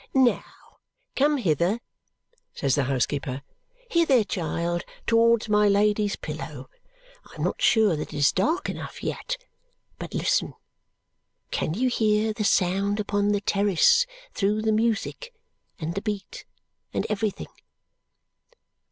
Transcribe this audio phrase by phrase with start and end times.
[0.15, 0.79] "Now,
[1.15, 1.79] come hither,"
[2.55, 3.43] says the housekeeper.
[3.91, 6.69] "Hither, child, towards my Lady's pillow.
[7.31, 9.37] I am not sure that it is dark enough yet,
[9.99, 10.55] but listen!
[11.51, 15.35] Can you hear the sound upon the terrace, through the music,
[15.77, 16.45] and the beat,
[16.95, 17.49] and everything?"